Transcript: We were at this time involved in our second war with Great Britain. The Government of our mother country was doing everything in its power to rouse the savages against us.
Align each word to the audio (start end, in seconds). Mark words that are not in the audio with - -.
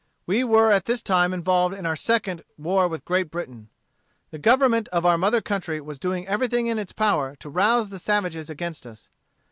We 0.25 0.43
were 0.43 0.71
at 0.71 0.85
this 0.85 1.03
time 1.03 1.31
involved 1.31 1.75
in 1.75 1.85
our 1.85 1.95
second 1.95 2.43
war 2.57 2.87
with 2.87 3.05
Great 3.05 3.29
Britain. 3.29 3.69
The 4.31 4.39
Government 4.39 4.87
of 4.87 5.05
our 5.05 5.15
mother 5.15 5.41
country 5.41 5.79
was 5.79 5.99
doing 5.99 6.27
everything 6.27 6.65
in 6.65 6.79
its 6.79 6.91
power 6.91 7.35
to 7.35 7.49
rouse 7.51 7.91
the 7.91 7.99
savages 7.99 8.49
against 8.49 8.87
us. 8.87 9.11